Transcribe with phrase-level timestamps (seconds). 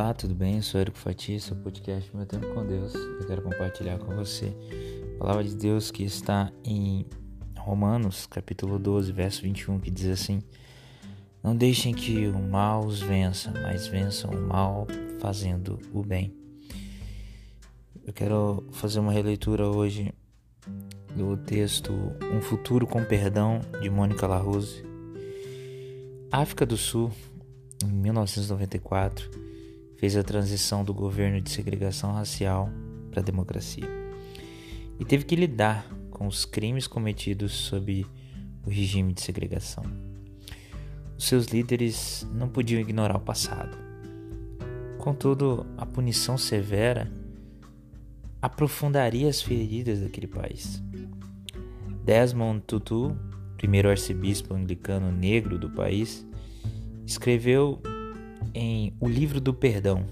[0.00, 0.58] Olá, tudo bem?
[0.58, 2.94] Eu sou Érico Fati, seu podcast Meu Tempo com Deus.
[2.94, 4.54] Eu quero compartilhar com você
[5.16, 7.04] a palavra de Deus que está em
[7.58, 10.40] Romanos, capítulo 12, verso 21, que diz assim:
[11.42, 14.86] Não deixem que o mal os vença, mas vençam o mal
[15.18, 16.32] fazendo o bem.
[18.06, 20.14] Eu quero fazer uma releitura hoje
[21.16, 21.92] do texto
[22.32, 24.80] Um Futuro com Perdão, de Mônica Larose.
[26.30, 27.10] África do Sul,
[27.84, 29.47] em 1994,
[29.98, 32.70] fez a transição do governo de segregação racial
[33.10, 33.88] para a democracia
[34.98, 38.06] e teve que lidar com os crimes cometidos sob
[38.64, 39.84] o regime de segregação.
[41.16, 43.76] Os seus líderes não podiam ignorar o passado.
[44.98, 47.10] Contudo, a punição severa
[48.40, 50.82] aprofundaria as feridas daquele país.
[52.04, 53.16] Desmond Tutu,
[53.56, 56.26] primeiro arcebispo anglicano negro do país,
[57.04, 57.80] escreveu
[58.58, 60.04] em O Livro do Perdão: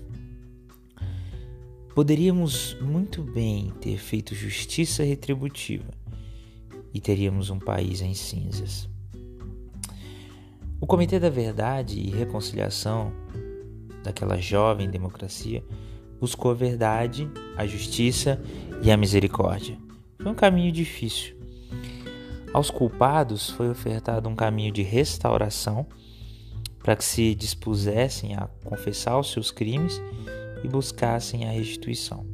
[1.97, 5.91] Poderíamos muito bem ter feito justiça retributiva
[6.95, 8.89] e teríamos um país em cinzas.
[10.81, 13.13] O Comitê da Verdade e Reconciliação
[14.05, 15.65] daquela jovem democracia
[16.21, 18.41] buscou a verdade, a justiça
[18.81, 19.77] e a misericórdia.
[20.19, 21.35] Foi um caminho difícil.
[22.55, 25.85] Aos culpados foi ofertado um caminho de restauração
[26.87, 30.01] para que se dispusessem a confessar os seus crimes
[30.63, 32.25] e buscassem a restituição.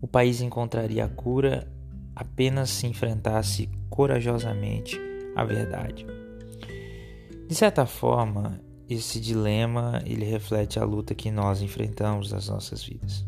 [0.00, 1.70] O país encontraria a cura
[2.14, 4.98] apenas se enfrentasse corajosamente
[5.34, 6.06] a verdade.
[7.46, 13.26] De certa forma, esse dilema ele reflete a luta que nós enfrentamos nas nossas vidas.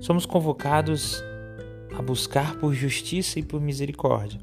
[0.00, 1.22] Somos convocados
[1.94, 4.40] a buscar por justiça e por misericórdia,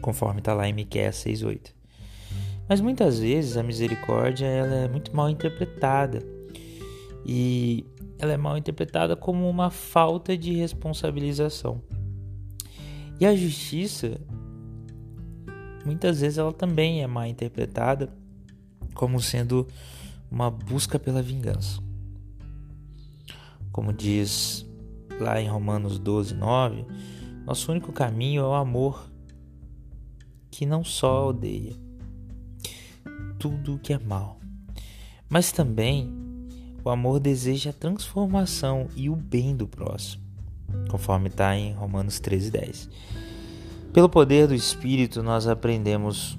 [0.00, 1.73] conforme está lá em Miqueias 6:8.
[2.68, 6.22] Mas muitas vezes a misericórdia ela é muito mal interpretada
[7.26, 7.86] e
[8.18, 11.82] ela é mal interpretada como uma falta de responsabilização.
[13.20, 14.20] E a justiça
[15.84, 18.12] muitas vezes ela também é mal interpretada
[18.94, 19.66] como sendo
[20.30, 21.82] uma busca pela vingança.
[23.70, 24.66] Como diz
[25.20, 26.84] lá em Romanos 12, 9,
[27.44, 29.10] nosso único caminho é o amor
[30.50, 31.74] que não só odeia,
[33.44, 34.40] tudo o que é mal.
[35.28, 36.10] Mas também
[36.82, 40.22] o amor deseja a transformação e o bem do próximo,
[40.88, 42.88] conforme está em Romanos 13,10.
[43.92, 46.38] Pelo poder do Espírito, nós aprendemos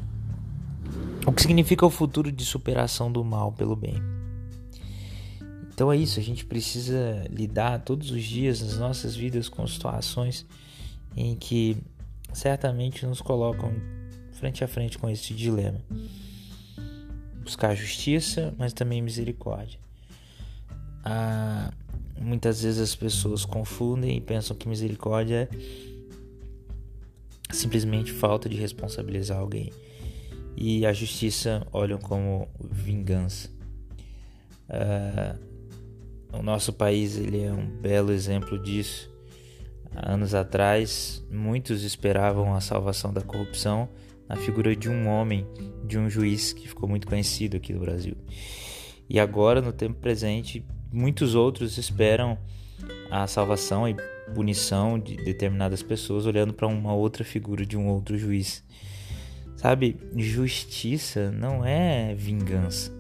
[1.28, 4.02] o que significa o futuro de superação do mal pelo bem.
[5.72, 10.44] Então é isso, a gente precisa lidar todos os dias nas nossas vidas com situações
[11.16, 11.78] em que
[12.34, 13.72] certamente nos colocam
[14.32, 15.80] frente a frente com esse dilema
[17.46, 19.80] buscar justiça, mas também misericórdia.
[21.04, 21.72] Ah,
[22.20, 25.48] muitas vezes as pessoas confundem e pensam que misericórdia
[27.52, 29.72] é simplesmente falta de responsabilizar alguém.
[30.58, 33.50] E a justiça olham como vingança.
[34.68, 35.36] Ah,
[36.34, 39.14] o nosso país ele é um belo exemplo disso.
[39.96, 43.88] Anos atrás, muitos esperavam a salvação da corrupção
[44.28, 45.46] na figura de um homem,
[45.86, 48.16] de um juiz que ficou muito conhecido aqui no Brasil.
[49.10, 52.38] E agora, no tempo presente, muitos outros esperam
[53.12, 53.96] a salvação e
[54.34, 58.64] punição de determinadas pessoas olhando para uma outra figura de um outro juiz.
[59.56, 62.92] Sabe, justiça não é vingança.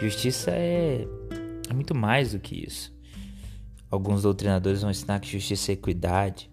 [0.00, 1.06] Justiça é,
[1.68, 2.94] é muito mais do que isso.
[3.90, 6.50] Alguns doutrinadores vão ensinar que justiça é equidade,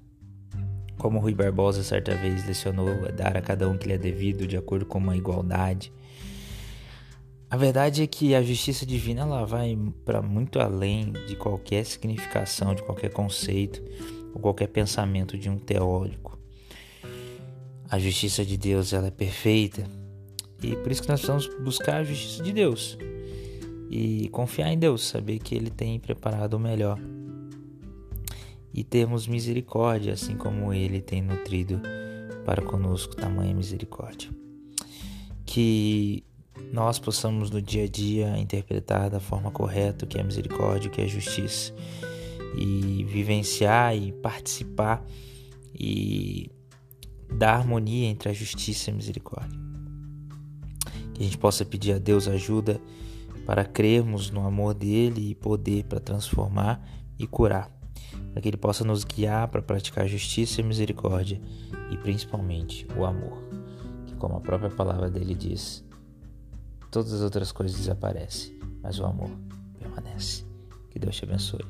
[0.97, 4.47] como Rui Barbosa certa vez lecionou, é dar a cada um que lhe é devido
[4.47, 5.91] de acordo com uma igualdade.
[7.49, 12.75] A verdade é que a justiça divina ela vai para muito além de qualquer significação,
[12.75, 13.81] de qualquer conceito
[14.33, 16.37] ou qualquer pensamento de um teórico.
[17.89, 19.85] A justiça de Deus ela é perfeita
[20.61, 22.97] e por isso que nós precisamos buscar a justiça de Deus
[23.89, 26.99] e confiar em Deus, saber que Ele tem preparado o melhor
[28.77, 31.81] e termos misericórdia, assim como Ele tem nutrido
[32.45, 34.29] para conosco tamanha misericórdia.
[35.43, 36.23] Que
[36.71, 40.93] nós possamos no dia a dia interpretar da forma correta o que é misericórdia, o
[40.93, 41.73] que é justiça,
[42.55, 45.03] e vivenciar e participar
[45.73, 46.51] e
[47.33, 49.59] dar harmonia entre a justiça e a misericórdia.
[51.15, 52.79] Que a gente possa pedir a Deus ajuda
[53.43, 56.87] para crermos no amor dele e poder para transformar
[57.17, 57.75] e curar
[58.31, 61.41] para que Ele possa nos guiar para praticar justiça e misericórdia
[61.91, 63.41] e principalmente o amor,
[64.05, 65.83] que, como a própria palavra dele diz,
[66.91, 68.57] todas as outras coisas desaparecem
[68.87, 69.29] mas o amor
[69.77, 70.45] permanece.
[70.89, 71.65] Que Deus te abençoe.